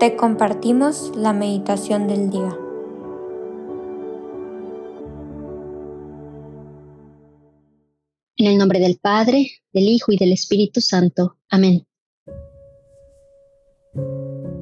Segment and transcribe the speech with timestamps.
[0.00, 2.58] te compartimos la meditación del día.
[8.38, 11.36] En el nombre del Padre, del Hijo y del Espíritu Santo.
[11.50, 11.86] Amén.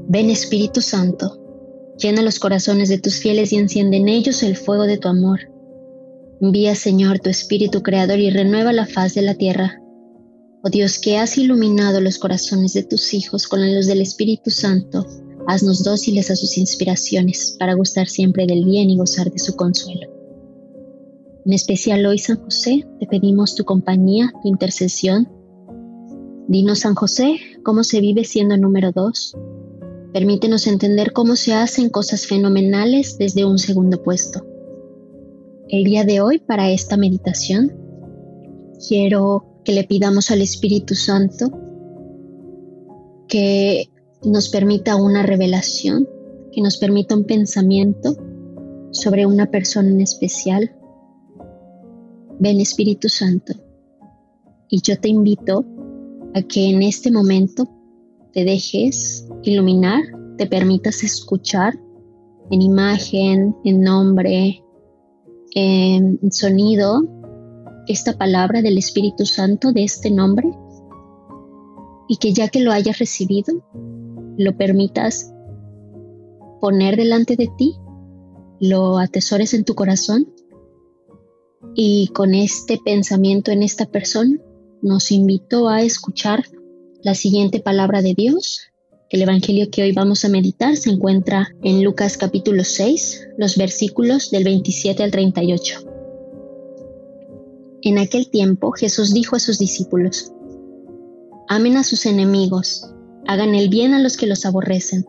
[0.08, 1.38] Ven Espíritu Santo,
[1.98, 5.38] llena los corazones de tus fieles y enciende en ellos el fuego de tu amor.
[6.40, 9.80] Envía Señor tu Espíritu Creador y renueva la faz de la tierra.
[10.64, 14.50] Oh Dios que has iluminado los corazones de tus hijos con la luz del Espíritu
[14.50, 15.06] Santo,
[15.48, 20.06] haznos dóciles a sus inspiraciones para gustar siempre del bien y gozar de su consuelo.
[21.46, 25.26] En especial hoy, San José, te pedimos tu compañía, tu intercesión.
[26.48, 29.34] Dinos, San José, cómo se vive siendo número dos.
[30.12, 34.46] Permítenos entender cómo se hacen cosas fenomenales desde un segundo puesto.
[35.70, 37.72] El día de hoy, para esta meditación,
[38.86, 41.50] quiero que le pidamos al Espíritu Santo
[43.28, 43.88] que
[44.24, 46.08] nos permita una revelación,
[46.52, 48.16] que nos permita un pensamiento
[48.90, 50.74] sobre una persona en especial.
[52.38, 53.54] Ven Espíritu Santo.
[54.68, 55.64] Y yo te invito
[56.34, 57.68] a que en este momento
[58.32, 60.02] te dejes iluminar,
[60.36, 61.78] te permitas escuchar
[62.50, 64.62] en imagen, en nombre,
[65.54, 67.02] en sonido,
[67.88, 70.50] esta palabra del Espíritu Santo de este nombre
[72.06, 73.62] y que ya que lo hayas recibido,
[74.38, 75.34] lo permitas
[76.60, 77.74] poner delante de ti,
[78.60, 80.32] lo atesores en tu corazón
[81.74, 84.38] y con este pensamiento en esta persona
[84.80, 86.44] nos invito a escuchar
[87.02, 88.62] la siguiente palabra de Dios.
[89.10, 94.30] El Evangelio que hoy vamos a meditar se encuentra en Lucas capítulo 6, los versículos
[94.30, 95.80] del 27 al 38.
[97.82, 100.32] En aquel tiempo Jesús dijo a sus discípulos,
[101.48, 102.92] Amen a sus enemigos,
[103.28, 105.04] hagan el bien a los que los aborrecen,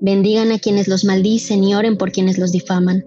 [0.00, 3.04] bendigan a quienes los maldicen y oren por quienes los difaman.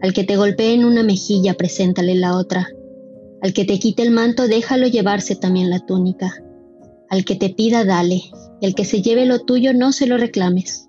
[0.00, 2.68] Al que te golpee en una mejilla, preséntale la otra.
[3.42, 6.32] Al que te quite el manto, déjalo llevarse también la túnica.
[7.10, 8.22] Al que te pida, dale.
[8.60, 10.88] El que se lleve lo tuyo, no se lo reclames.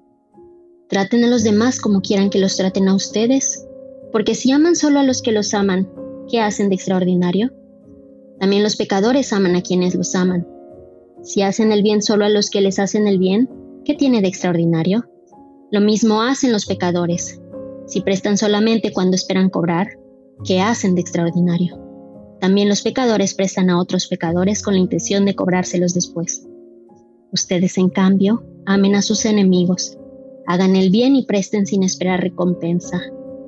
[0.88, 3.66] Traten a los demás como quieran que los traten a ustedes,
[4.12, 5.90] porque si aman solo a los que los aman,
[6.30, 7.52] ¿qué hacen de extraordinario?
[8.40, 10.48] También los pecadores aman a quienes los aman.
[11.24, 13.50] Si hacen el bien solo a los que les hacen el bien,
[13.84, 15.06] ¿qué tiene de extraordinario?
[15.72, 17.42] Lo mismo hacen los pecadores.
[17.88, 19.88] Si prestan solamente cuando esperan cobrar,
[20.46, 21.78] ¿qué hacen de extraordinario?
[22.40, 26.48] También los pecadores prestan a otros pecadores con la intención de cobrárselos después.
[27.32, 29.98] Ustedes, en cambio, amen a sus enemigos,
[30.46, 33.02] hagan el bien y presten sin esperar recompensa.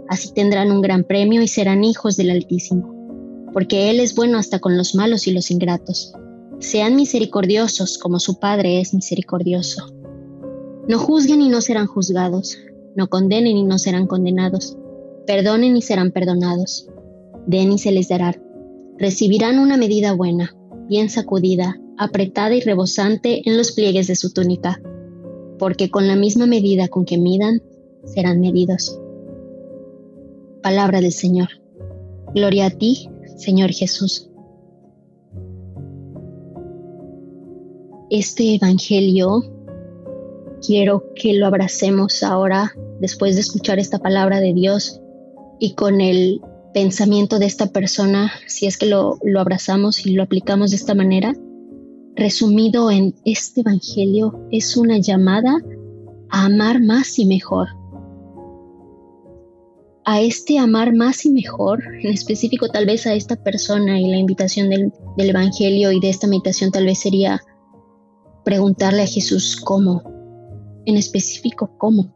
[0.10, 4.60] Así tendrán un gran premio y serán hijos del Altísimo, porque Él es bueno hasta
[4.60, 6.14] con los malos y los ingratos.
[6.60, 9.94] Sean misericordiosos como su Padre es misericordioso.
[10.90, 12.58] No juzguen y no serán juzgados.
[12.96, 14.78] No condenen y no serán condenados.
[15.26, 16.90] Perdonen y serán perdonados.
[17.48, 18.36] Den y se les dará.
[18.98, 20.54] Recibirán una medida buena,
[20.90, 24.82] bien sacudida, apretada y rebosante en los pliegues de su túnica,
[25.58, 27.62] porque con la misma medida con que midan,
[28.04, 29.00] serán medidos.
[30.62, 31.50] Palabra del Señor.
[32.34, 34.29] Gloria a ti, Señor Jesús.
[38.10, 39.44] Este Evangelio
[40.66, 45.00] quiero que lo abracemos ahora después de escuchar esta palabra de Dios
[45.60, 46.42] y con el
[46.74, 50.96] pensamiento de esta persona, si es que lo, lo abrazamos y lo aplicamos de esta
[50.96, 51.34] manera,
[52.16, 55.58] resumido en este Evangelio, es una llamada
[56.30, 57.68] a amar más y mejor.
[60.06, 64.18] A este amar más y mejor, en específico tal vez a esta persona y la
[64.18, 67.42] invitación del, del Evangelio y de esta meditación tal vez sería
[68.50, 70.02] preguntarle a Jesús cómo,
[70.86, 72.16] en específico cómo.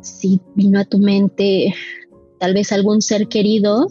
[0.00, 1.72] Si vino a tu mente
[2.40, 3.86] tal vez algún ser querido,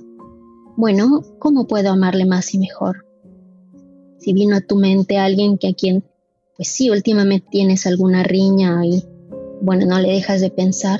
[0.75, 3.05] bueno, ¿cómo puedo amarle más y mejor?
[4.19, 6.03] Si vino a tu mente alguien que a quien,
[6.57, 9.01] pues sí, últimamente tienes alguna riña y,
[9.61, 10.99] bueno, no le dejas de pensar,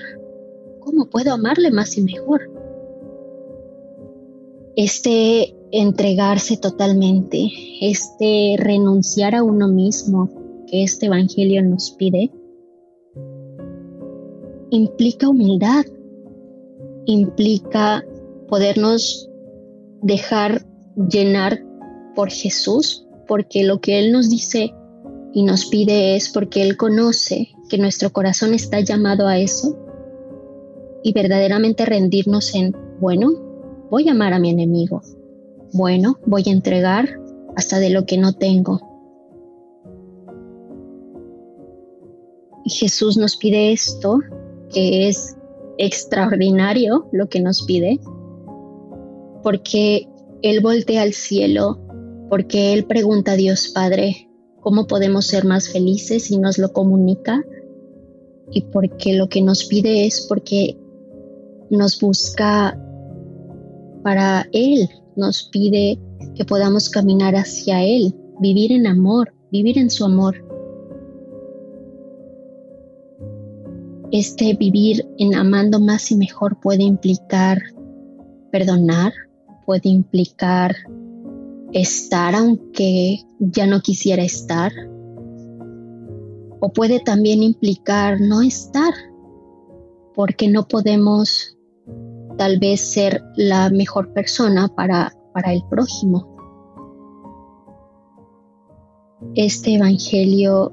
[0.80, 2.50] ¿cómo puedo amarle más y mejor?
[4.78, 7.52] Este entregarse totalmente,
[7.82, 10.30] este renunciar a uno mismo
[10.68, 12.32] que este Evangelio nos pide,
[14.70, 15.84] implica humildad,
[17.06, 18.06] implica
[18.48, 19.30] podernos
[20.02, 20.66] dejar
[21.10, 21.62] llenar
[22.16, 24.74] por Jesús, porque lo que Él nos dice
[25.34, 29.78] y nos pide es porque Él conoce que nuestro corazón está llamado a eso
[31.04, 33.32] y verdaderamente rendirnos en, bueno,
[33.92, 35.02] voy a amar a mi enemigo,
[35.74, 37.20] bueno, voy a entregar
[37.56, 38.80] hasta de lo que no tengo.
[42.66, 44.20] Jesús nos pide esto,
[44.74, 45.36] que es
[45.78, 48.00] extraordinario lo que nos pide,
[49.44, 50.08] porque
[50.42, 51.80] Él voltea al cielo,
[52.30, 54.30] porque Él pregunta a Dios Padre,
[54.62, 57.44] ¿cómo podemos ser más felices y nos lo comunica?
[58.52, 60.78] Y porque lo que nos pide es porque
[61.70, 62.80] nos busca
[64.04, 66.00] para Él, nos pide
[66.36, 70.36] que podamos caminar hacia Él, vivir en amor, vivir en su amor.
[74.12, 77.62] Este vivir en amando más y mejor puede implicar
[78.52, 79.12] perdonar,
[79.66, 80.76] puede implicar
[81.74, 84.72] estar aunque ya no quisiera estar,
[86.62, 88.94] o puede también implicar no estar,
[90.14, 91.55] porque no podemos
[92.38, 96.36] tal vez ser la mejor persona para, para el prójimo.
[99.36, 100.72] Este Evangelio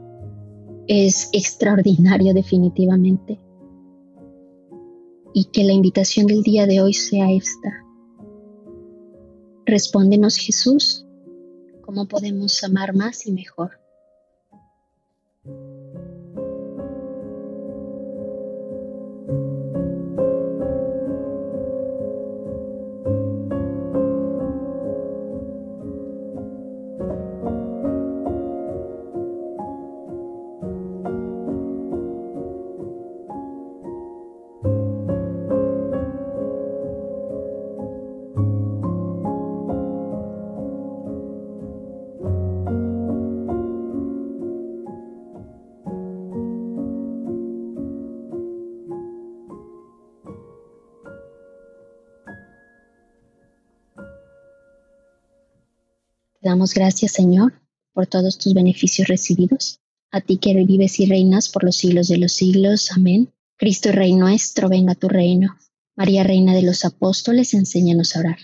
[0.86, 3.38] es extraordinario definitivamente.
[5.34, 7.70] Y que la invitación del día de hoy sea esta.
[9.64, 11.06] Respóndenos Jesús,
[11.82, 13.70] ¿cómo podemos amar más y mejor?
[56.42, 57.52] Te damos gracias, Señor,
[57.92, 59.78] por todos tus beneficios recibidos.
[60.10, 62.90] A ti que vives y reinas por los siglos de los siglos.
[62.90, 63.32] Amén.
[63.56, 65.56] Cristo Rey nuestro, venga tu reino.
[65.94, 68.38] María, Reina de los Apóstoles, enséñanos a orar.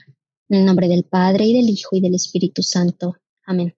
[0.49, 3.17] En el nombre del Padre, y del Hijo, y del Espíritu Santo.
[3.45, 3.75] Amén.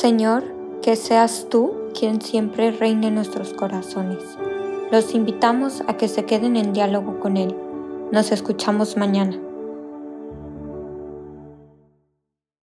[0.00, 4.22] Señor, que seas tú quien siempre reine en nuestros corazones
[4.94, 7.52] los invitamos a que se queden en diálogo con Él.
[8.12, 9.43] Nos escuchamos mañana.